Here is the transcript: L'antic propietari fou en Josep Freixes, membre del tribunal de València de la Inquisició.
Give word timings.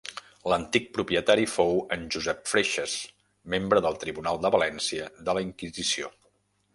L'antic 0.51 0.87
propietari 0.95 1.43
fou 1.55 1.75
en 1.97 2.07
Josep 2.15 2.41
Freixes, 2.53 2.95
membre 3.57 3.83
del 3.87 4.01
tribunal 4.05 4.41
de 4.47 4.51
València 4.57 5.11
de 5.29 5.37
la 5.39 5.45
Inquisició. 5.51 6.11